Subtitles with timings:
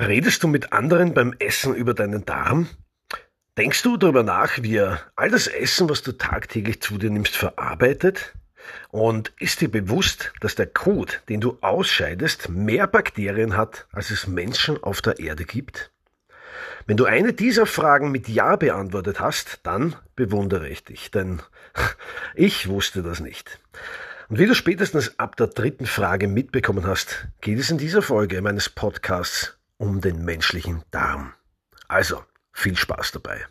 [0.00, 2.68] Redest du mit anderen beim Essen über deinen Darm?
[3.56, 7.36] Denkst du darüber nach, wie er all das Essen, was du tagtäglich zu dir nimmst,
[7.36, 8.34] verarbeitet?
[8.90, 14.28] Und ist dir bewusst, dass der Kot, den du ausscheidest, mehr Bakterien hat, als es
[14.28, 15.90] Menschen auf der Erde gibt?
[16.86, 21.42] Wenn du eine dieser Fragen mit Ja beantwortet hast, dann bewundere ich dich, denn
[22.36, 23.58] ich wusste das nicht.
[24.28, 28.40] Und wie du spätestens ab der dritten Frage mitbekommen hast, geht es in dieser Folge
[28.42, 31.32] meines Podcasts um den menschlichen Darm.
[31.86, 33.46] Also, viel Spaß dabei.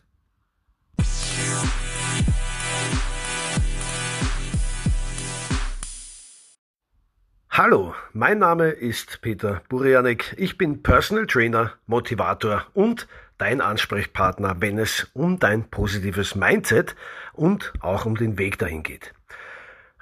[7.50, 10.36] Hallo, mein Name ist Peter Burianek.
[10.38, 13.08] Ich bin Personal Trainer, Motivator und
[13.40, 16.96] dein Ansprechpartner, wenn es um dein positives Mindset
[17.34, 19.16] und auch um den Weg dahin geht.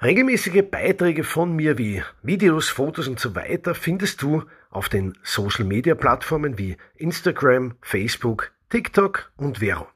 [0.06, 5.64] Regelmäßige Beiträge von mir wie Videos, Fotos und so weiter findest du auf den Social
[5.64, 9.88] Media Plattformen wie Instagram, Facebook, TikTok und Vero.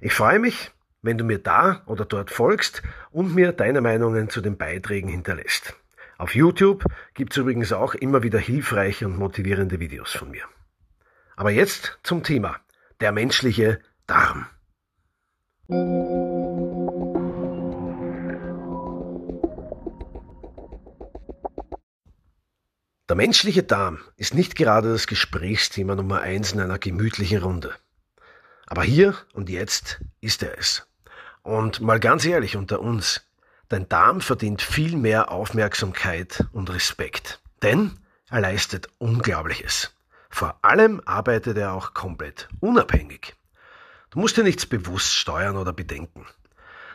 [0.00, 0.70] Ich freue mich,
[1.02, 5.74] wenn du mir da oder dort folgst und mir deine Meinungen zu den Beiträgen hinterlässt.
[6.18, 10.44] Auf YouTube gibt es übrigens auch immer wieder hilfreiche und motivierende Videos von mir.
[11.34, 12.60] Aber jetzt zum Thema.
[13.00, 14.46] Der menschliche Darm.
[23.12, 27.74] Der menschliche Darm ist nicht gerade das Gesprächsthema Nummer eins in einer gemütlichen Runde.
[28.66, 30.86] Aber hier und jetzt ist er es.
[31.42, 33.20] Und mal ganz ehrlich unter uns,
[33.68, 37.42] dein Darm verdient viel mehr Aufmerksamkeit und Respekt.
[37.60, 37.98] Denn
[38.30, 39.94] er leistet Unglaubliches.
[40.30, 43.34] Vor allem arbeitet er auch komplett unabhängig.
[44.08, 46.24] Du musst dir nichts bewusst steuern oder bedenken.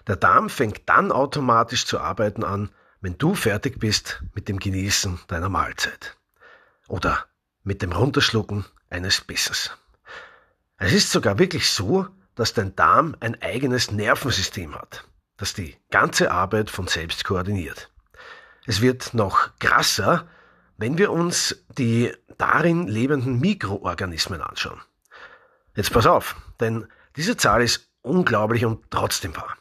[0.07, 2.71] Der Darm fängt dann automatisch zu arbeiten an,
[3.07, 6.17] wenn du fertig bist mit dem Genießen deiner Mahlzeit.
[6.89, 7.25] Oder
[7.63, 9.71] mit dem Runterschlucken eines Bissens.
[10.77, 15.05] Es ist sogar wirklich so, dass dein Darm ein eigenes Nervensystem hat,
[15.37, 17.89] das die ganze Arbeit von selbst koordiniert.
[18.65, 20.27] Es wird noch krasser,
[20.75, 24.81] wenn wir uns die darin lebenden Mikroorganismen anschauen.
[25.77, 26.85] Jetzt pass auf, denn
[27.15, 29.56] diese Zahl ist unglaublich und trotzdem wahr.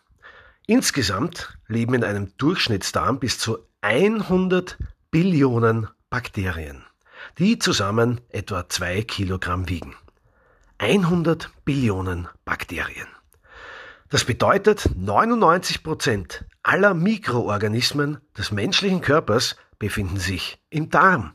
[0.69, 4.77] Insgesamt leben in einem Durchschnittsdarm bis zu 100
[5.13, 6.85] Billionen Bakterien,
[7.39, 9.95] die zusammen etwa zwei Kilogramm wiegen.
[10.79, 13.07] 100 Billionen Bakterien.
[14.09, 21.35] Das bedeutet, 99 Prozent aller Mikroorganismen des menschlichen Körpers befinden sich im Darm.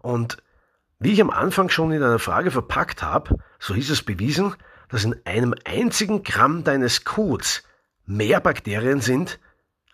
[0.00, 0.42] Und
[0.98, 4.54] wie ich am Anfang schon in einer Frage verpackt habe, so ist es bewiesen,
[4.90, 7.62] dass in einem einzigen Gramm deines Kots
[8.06, 9.38] mehr Bakterien sind,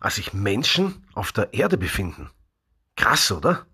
[0.00, 2.30] als sich Menschen auf der Erde befinden.
[2.96, 3.66] Krass, oder?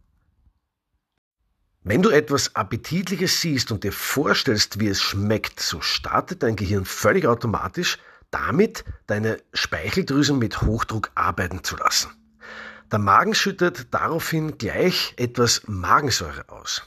[1.82, 6.86] Wenn du etwas Appetitliches siehst und dir vorstellst, wie es schmeckt, so startet dein Gehirn
[6.86, 7.98] völlig automatisch
[8.30, 12.10] damit, deine Speicheldrüsen mit Hochdruck arbeiten zu lassen.
[12.90, 16.82] Der Magen schüttet daraufhin gleich etwas Magensäure aus.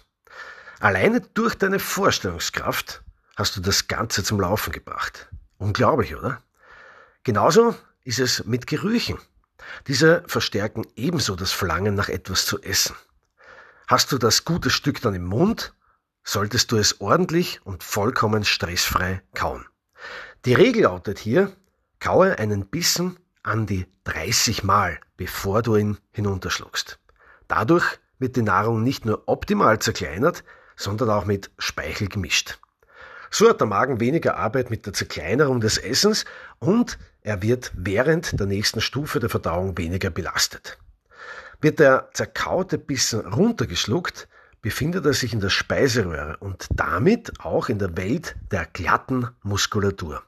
[0.79, 3.03] Alleine durch deine Vorstellungskraft
[3.35, 5.29] hast du das Ganze zum Laufen gebracht.
[5.57, 6.41] Unglaublich, oder?
[7.27, 9.17] Genauso ist es mit Gerüchen.
[9.87, 12.95] Diese verstärken ebenso das Verlangen nach etwas zu essen.
[13.85, 15.73] Hast du das gute Stück dann im Mund,
[16.23, 19.65] solltest du es ordentlich und vollkommen stressfrei kauen.
[20.45, 21.51] Die Regel lautet hier,
[21.99, 26.97] kaue einen Bissen an die 30 Mal, bevor du ihn hinunterschluckst.
[27.49, 30.45] Dadurch wird die Nahrung nicht nur optimal zerkleinert,
[30.77, 32.57] sondern auch mit Speichel gemischt.
[33.29, 36.25] So hat der Magen weniger Arbeit mit der Zerkleinerung des Essens
[36.59, 40.77] und er wird während der nächsten Stufe der Verdauung weniger belastet.
[41.59, 44.29] Wird der zerkaute Bissen runtergeschluckt,
[44.61, 50.23] befindet er sich in der Speiseröhre und damit auch in der Welt der glatten Muskulatur.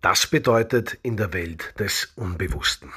[0.00, 2.90] Das bedeutet in der Welt des Unbewussten.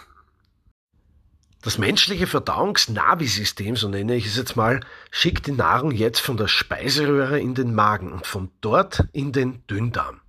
[1.62, 4.80] Das menschliche Verdauungsnavisystem, so nenne ich es jetzt mal,
[5.12, 9.68] schickt die Nahrung jetzt von der Speiseröhre in den Magen und von dort in den
[9.68, 10.21] Dünndarm.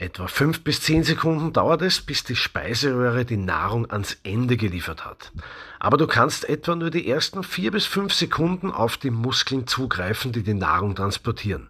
[0.00, 5.04] Etwa fünf bis zehn Sekunden dauert es, bis die Speiseröhre die Nahrung ans Ende geliefert
[5.04, 5.30] hat.
[5.78, 10.32] Aber du kannst etwa nur die ersten vier bis fünf Sekunden auf die Muskeln zugreifen,
[10.32, 11.68] die die Nahrung transportieren.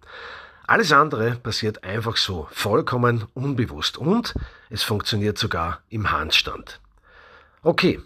[0.69, 4.33] Alles andere passiert einfach so, vollkommen unbewusst und
[4.69, 6.79] es funktioniert sogar im Handstand.
[7.65, 8.01] Okay,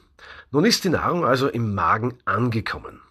[0.51, 3.03] nun ist die Nahrung also im Magen angekommen.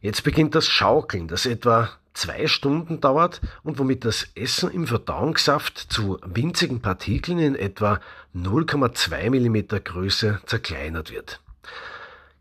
[0.00, 5.78] Jetzt beginnt das Schaukeln, das etwa zwei Stunden dauert und womit das Essen im Verdauungssaft
[5.78, 8.00] zu winzigen Partikeln in etwa
[8.34, 11.40] 0,2 mm Größe zerkleinert wird.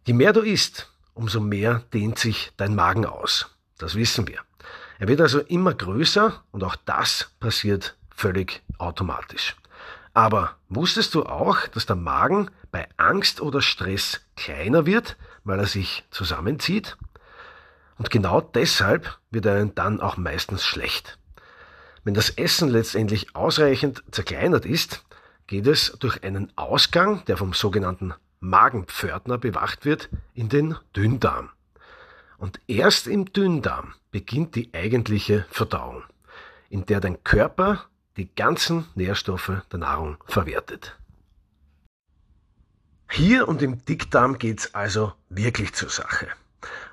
[0.06, 3.56] Je mehr du isst, umso mehr dehnt sich dein Magen aus.
[3.78, 4.40] Das wissen wir.
[5.00, 9.56] Er wird also immer größer und auch das passiert völlig automatisch.
[10.14, 15.68] Aber wusstest du auch, dass der Magen bei Angst oder Stress kleiner wird, weil er
[15.68, 16.96] sich zusammenzieht?
[17.98, 21.18] Und genau deshalb wird er dann auch meistens schlecht.
[22.04, 25.04] Wenn das Essen letztendlich ausreichend zerkleinert ist,
[25.48, 31.50] geht es durch einen Ausgang, der vom sogenannten Magenpförtner bewacht wird, in den Dünndarm.
[32.38, 36.04] Und erst im Dünndarm beginnt die eigentliche Verdauung,
[36.70, 37.86] in der dein Körper
[38.18, 40.98] die ganzen Nährstoffe der Nahrung verwertet.
[43.10, 46.28] Hier und im Dickdarm geht's also wirklich zur Sache.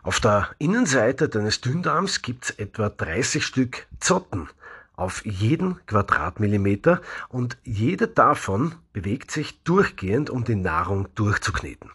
[0.03, 4.49] Auf der Innenseite deines Dünndarms gibt's etwa 30 Stück Zotten
[4.95, 11.91] auf jeden Quadratmillimeter und jede davon bewegt sich durchgehend, um die Nahrung durchzukneten.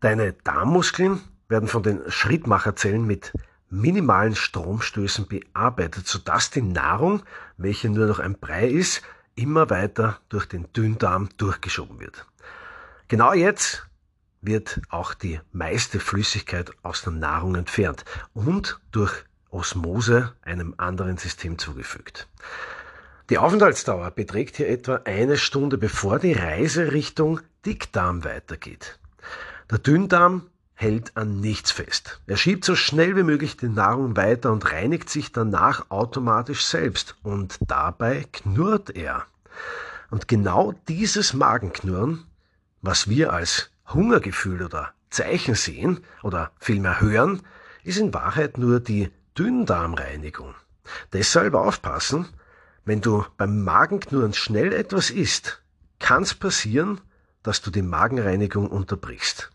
[0.00, 3.32] Deine Darmmuskeln werden von den Schrittmacherzellen mit
[3.70, 7.22] minimalen Stromstößen bearbeitet, sodass die Nahrung,
[7.56, 9.02] welche nur noch ein Brei ist,
[9.34, 12.26] immer weiter durch den Dünndarm durchgeschoben wird.
[13.08, 13.85] Genau jetzt
[14.46, 18.04] wird auch die meiste Flüssigkeit aus der Nahrung entfernt
[18.34, 19.12] und durch
[19.50, 22.28] Osmose einem anderen System zugefügt.
[23.30, 28.98] Die Aufenthaltsdauer beträgt hier etwa eine Stunde, bevor die Reise Richtung Dickdarm weitergeht.
[29.70, 32.20] Der Dünndarm hält an nichts fest.
[32.26, 37.16] Er schiebt so schnell wie möglich die Nahrung weiter und reinigt sich danach automatisch selbst.
[37.22, 39.24] Und dabei knurrt er.
[40.10, 42.24] Und genau dieses Magenknurren,
[42.82, 47.42] was wir als Hungergefühl oder Zeichen sehen oder vielmehr hören,
[47.84, 50.54] ist in Wahrheit nur die Dünndarmreinigung.
[51.12, 52.28] Deshalb aufpassen,
[52.84, 55.62] wenn du beim Magenknurren schnell etwas isst,
[55.98, 57.00] kann es passieren,
[57.42, 59.50] dass du die Magenreinigung unterbrichst.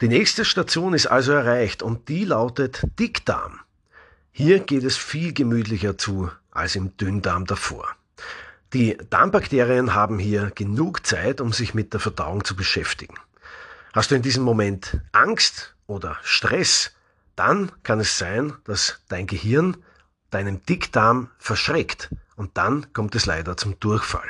[0.00, 3.60] Die nächste Station ist also erreicht und die lautet Dickdarm.
[4.30, 7.88] Hier geht es viel gemütlicher zu als im Dünndarm davor.
[8.74, 13.14] Die Darmbakterien haben hier genug Zeit, um sich mit der Verdauung zu beschäftigen.
[13.94, 16.92] Hast du in diesem Moment Angst oder Stress,
[17.34, 19.78] dann kann es sein, dass dein Gehirn
[20.30, 24.28] deinen Dickdarm verschreckt und dann kommt es leider zum Durchfall.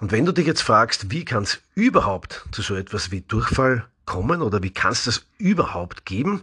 [0.00, 3.86] Und wenn du dich jetzt fragst, wie kann es überhaupt zu so etwas wie Durchfall
[4.06, 6.42] kommen oder wie kann es das überhaupt geben?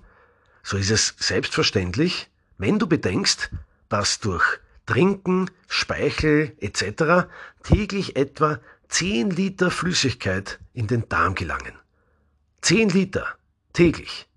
[0.61, 3.49] So ist es selbstverständlich, wenn du bedenkst,
[3.89, 4.59] dass durch
[4.91, 7.29] Trinken, Speichel etc.
[7.63, 8.59] täglich etwa
[8.89, 11.79] 10 Liter Flüssigkeit in den Darm gelangen.
[12.59, 13.25] 10 Liter
[13.71, 14.27] täglich.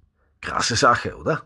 [0.41, 1.43] Krasse Sache, oder?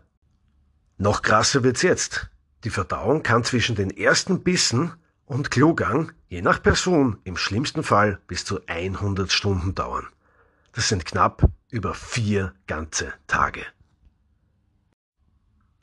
[0.99, 2.29] Noch krasser wird's jetzt.
[2.63, 4.93] Die Verdauung kann zwischen den ersten Bissen
[5.25, 10.05] und Klogang je nach Person im schlimmsten Fall bis zu 100 Stunden dauern.
[10.73, 13.65] Das sind knapp über vier ganze Tage.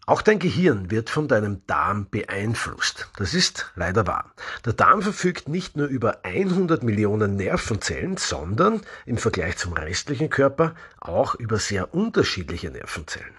[0.08, 3.08] Auch dein Gehirn wird von deinem Darm beeinflusst.
[3.16, 4.32] Das ist leider wahr.
[4.64, 10.76] Der Darm verfügt nicht nur über 100 Millionen Nervenzellen, sondern im Vergleich zum restlichen Körper
[11.00, 13.34] auch über sehr unterschiedliche Nervenzellen.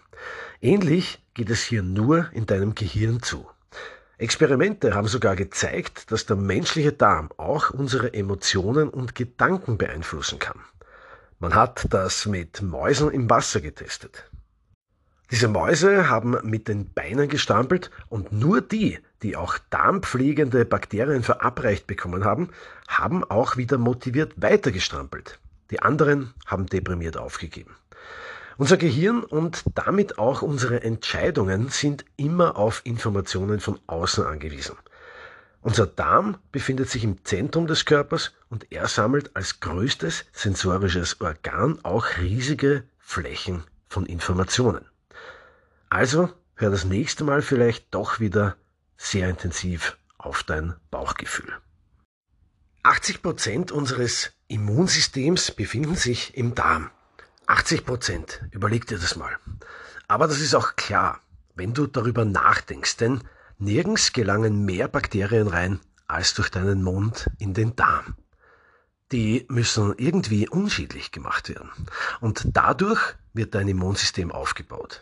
[0.59, 3.47] Ähnlich geht es hier nur in deinem Gehirn zu.
[4.17, 10.59] Experimente haben sogar gezeigt, dass der menschliche Darm auch unsere Emotionen und Gedanken beeinflussen kann.
[11.39, 14.29] Man hat das mit Mäusen im Wasser getestet.
[15.29, 21.85] Diese Mäuse haben mit den Beinen gestampelt und nur die, die auch darmpflegende Bakterien verabreicht
[21.85, 22.49] bekommen haben,
[22.87, 25.39] haben auch wieder motiviert weitergestrampelt.
[25.69, 27.75] Die anderen haben deprimiert aufgegeben.
[28.57, 34.77] Unser Gehirn und damit auch unsere Entscheidungen sind immer auf Informationen von außen angewiesen.
[35.61, 41.79] Unser Darm befindet sich im Zentrum des Körpers und er sammelt als größtes sensorisches Organ
[41.83, 44.85] auch riesige Flächen von Informationen.
[45.89, 48.57] Also hör das nächste Mal vielleicht doch wieder
[48.97, 51.53] sehr intensiv auf dein Bauchgefühl.
[52.83, 56.89] 80 Prozent unseres Immunsystems befinden sich im Darm.
[57.47, 59.37] 80 Prozent, überleg dir das mal.
[60.07, 61.21] Aber das ist auch klar,
[61.55, 63.23] wenn du darüber nachdenkst, denn
[63.59, 68.15] Nirgends gelangen mehr Bakterien rein als durch deinen Mund in den Darm.
[69.11, 71.71] Die müssen irgendwie unschädlich gemacht werden.
[72.19, 75.01] Und dadurch wird dein Immunsystem aufgebaut.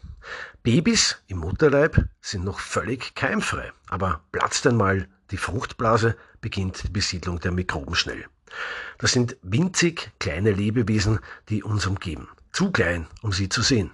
[0.61, 7.39] Babys im Mutterleib sind noch völlig keimfrei, aber platzt einmal die Fruchtblase, beginnt die Besiedlung
[7.39, 8.25] der Mikroben schnell.
[8.99, 12.29] Das sind winzig kleine Lebewesen, die uns umgeben.
[12.51, 13.91] Zu klein, um sie zu sehen.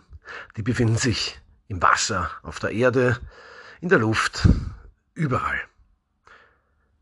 [0.57, 3.19] Die befinden sich im Wasser, auf der Erde,
[3.79, 4.47] in der Luft,
[5.13, 5.59] überall.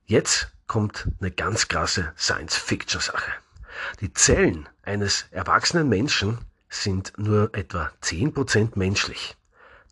[0.05, 3.31] Jetzt kommt eine ganz krasse Science-Fiction-Sache.
[4.01, 9.35] Die Zellen eines erwachsenen Menschen sind nur etwa 10% menschlich.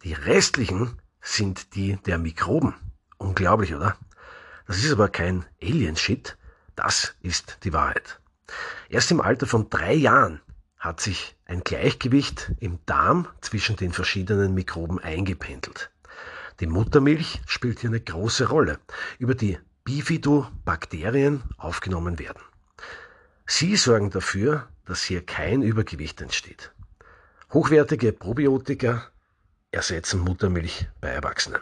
[0.04, 2.76] Die restlichen sind die der Mikroben.
[3.18, 3.98] Unglaublich, oder?
[4.68, 6.38] Das ist aber kein Alien-Shit,
[6.76, 8.20] das ist die Wahrheit.
[8.90, 10.42] Erst im Alter von drei Jahren
[10.78, 15.90] hat sich ein Gleichgewicht im Darm zwischen den verschiedenen Mikroben eingependelt.
[16.60, 18.80] Die Muttermilch spielt hier eine große Rolle,
[19.20, 22.42] über die Bifidobakterien aufgenommen werden.
[23.48, 26.74] Sie sorgen dafür, dass hier kein Übergewicht entsteht.
[27.54, 29.08] Hochwertige Probiotika
[29.72, 31.62] ersetzen Muttermilch bei Erwachsenen.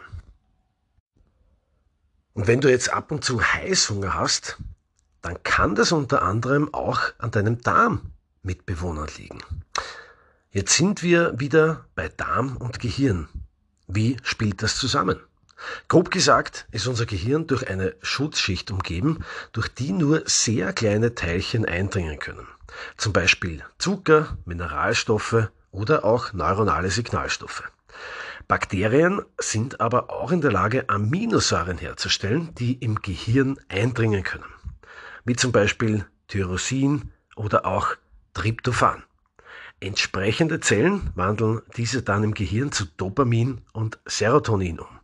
[2.34, 4.58] Und wenn du jetzt ab und zu Heißhunger hast,
[5.22, 9.38] dann kann das unter anderem auch an deinem Darmmitbewohnern liegen.
[10.50, 13.28] Jetzt sind wir wieder bei Darm und Gehirn.
[13.86, 15.20] Wie spielt das zusammen?
[15.88, 21.64] Grob gesagt ist unser Gehirn durch eine Schutzschicht umgeben, durch die nur sehr kleine Teilchen
[21.64, 22.46] eindringen können.
[22.96, 27.64] Zum Beispiel Zucker, Mineralstoffe oder auch neuronale Signalstoffe.
[28.48, 34.44] Bakterien sind aber auch in der Lage, Aminosäuren herzustellen, die im Gehirn eindringen können.
[35.24, 37.96] Wie zum Beispiel Tyrosin oder auch
[38.34, 39.02] Tryptophan.
[39.80, 44.95] Entsprechende Zellen wandeln diese dann im Gehirn zu Dopamin und Serotonin um.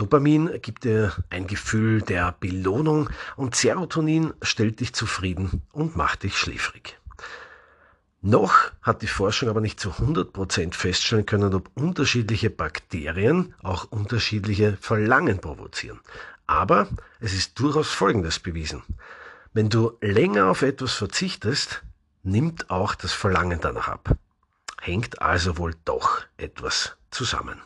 [0.00, 6.38] Dopamin gibt dir ein Gefühl der Belohnung und Serotonin stellt dich zufrieden und macht dich
[6.38, 6.98] schläfrig.
[8.22, 14.78] Noch hat die Forschung aber nicht zu 100% feststellen können, ob unterschiedliche Bakterien auch unterschiedliche
[14.80, 16.00] Verlangen provozieren.
[16.46, 16.88] Aber
[17.20, 18.82] es ist durchaus Folgendes bewiesen.
[19.52, 21.82] Wenn du länger auf etwas verzichtest,
[22.22, 24.16] nimmt auch das Verlangen danach ab.
[24.80, 27.60] Hängt also wohl doch etwas zusammen.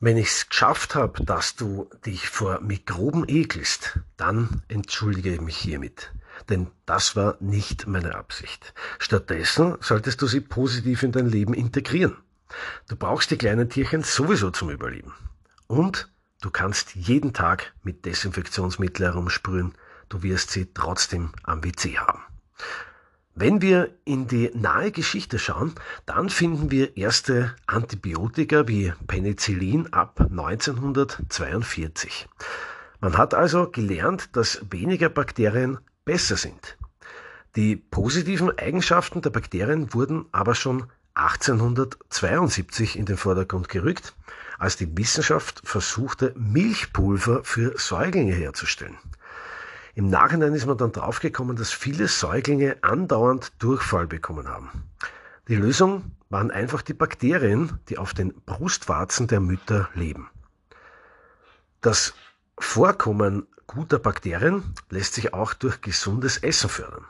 [0.00, 5.56] Wenn ich es geschafft habe, dass du dich vor Mikroben ekelst, dann entschuldige ich mich
[5.56, 6.12] hiermit.
[6.48, 8.74] Denn das war nicht meine Absicht.
[9.00, 12.16] Stattdessen solltest du sie positiv in dein Leben integrieren.
[12.86, 15.14] Du brauchst die kleinen Tierchen sowieso zum Überleben.
[15.66, 16.08] Und
[16.42, 19.74] du kannst jeden Tag mit Desinfektionsmittel herumsprühen.
[20.08, 22.22] Du wirst sie trotzdem am WC haben.
[23.40, 25.72] Wenn wir in die nahe Geschichte schauen,
[26.06, 32.26] dann finden wir erste Antibiotika wie Penicillin ab 1942.
[33.00, 36.76] Man hat also gelernt, dass weniger Bakterien besser sind.
[37.54, 44.16] Die positiven Eigenschaften der Bakterien wurden aber schon 1872 in den Vordergrund gerückt,
[44.58, 48.98] als die Wissenschaft versuchte, Milchpulver für Säuglinge herzustellen.
[49.98, 54.84] Im Nachhinein ist man dann draufgekommen, dass viele Säuglinge andauernd Durchfall bekommen haben.
[55.48, 60.30] Die Lösung waren einfach die Bakterien, die auf den Brustwarzen der Mütter leben.
[61.80, 62.14] Das
[62.60, 67.04] Vorkommen guter Bakterien lässt sich auch durch gesundes Essen fördern.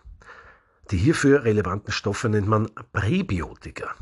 [0.91, 3.95] Die hierfür relevanten Stoffe nennt man Präbiotika.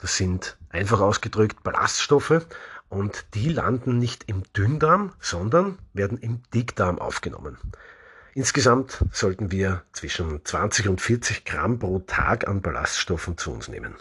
[0.00, 2.46] Das sind einfach ausgedrückt Ballaststoffe
[2.90, 7.58] und die landen nicht im Dünndarm, sondern werden im Dickdarm aufgenommen.
[8.34, 13.96] Insgesamt sollten wir zwischen 20 und 40 Gramm pro Tag an Ballaststoffen zu uns nehmen.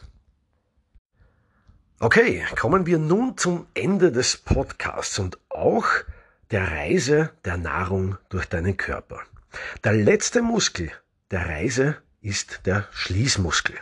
[1.99, 5.85] Okay, kommen wir nun zum Ende des Podcasts und auch
[6.51, 9.21] der Reise der Nahrung durch deinen Körper.
[9.83, 10.91] Der letzte Muskel
[11.31, 13.75] der Reise ist der Schließmuskel.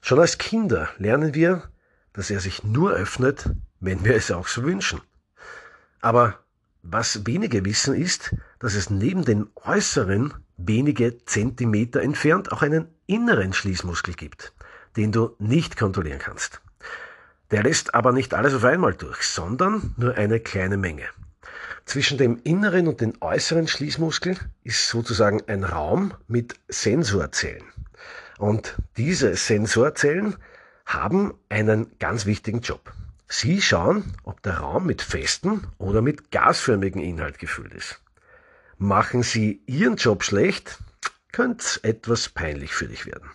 [0.00, 1.70] Schon als Kinder lernen wir,
[2.12, 5.00] dass er sich nur öffnet, wenn wir es auch so wünschen.
[6.00, 6.38] Aber
[6.90, 13.52] was wenige wissen ist, dass es neben den äußeren wenige Zentimeter entfernt auch einen inneren
[13.52, 14.52] Schließmuskel gibt,
[14.96, 16.60] den du nicht kontrollieren kannst.
[17.50, 21.04] Der lässt aber nicht alles auf einmal durch, sondern nur eine kleine Menge.
[21.84, 27.64] Zwischen dem inneren und dem äußeren Schließmuskel ist sozusagen ein Raum mit Sensorzellen.
[28.38, 30.36] Und diese Sensorzellen
[30.84, 32.92] haben einen ganz wichtigen Job.
[33.28, 38.00] Sie schauen, ob der Raum mit festem oder mit gasförmigem Inhalt gefüllt ist.
[38.78, 40.78] Machen Sie Ihren Job schlecht,
[41.32, 43.30] könnte es etwas peinlich für dich werden.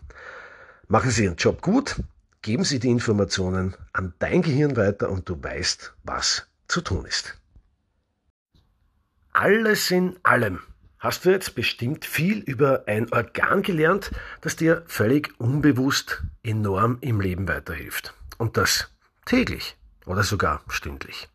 [0.87, 2.01] Machen Sie Ihren Job gut,
[2.41, 7.37] geben Sie die Informationen an dein Gehirn weiter und du weißt, was zu tun ist.
[9.31, 10.59] Alles in allem
[10.97, 17.21] hast du jetzt bestimmt viel über ein Organ gelernt, das dir völlig unbewusst enorm im
[17.21, 18.15] Leben weiterhilft.
[18.37, 18.89] Und das
[19.25, 21.29] täglich oder sogar stündlich.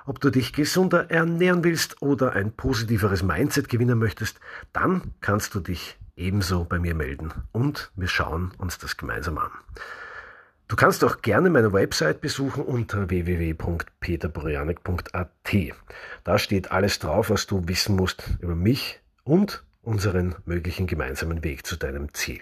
[0.05, 4.39] ob du dich gesunder ernähren willst oder ein positiveres Mindset gewinnen möchtest,
[4.71, 9.51] dann kannst du dich ebenso bei mir melden und wir schauen uns das gemeinsam an.
[10.67, 15.29] Du kannst auch gerne meine Website besuchen unter www.peterborianek.at.
[16.25, 21.65] Da steht alles drauf, was du wissen musst über mich und unseren möglichen gemeinsamen Weg
[21.65, 22.41] zu deinem Ziel.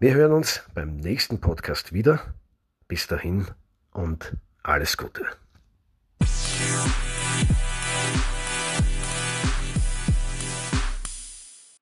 [0.00, 2.34] Wir hören uns beim nächsten Podcast wieder.
[2.88, 3.46] Bis dahin
[3.92, 5.24] und alles Gute.